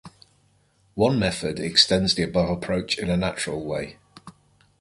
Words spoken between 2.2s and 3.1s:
above approach in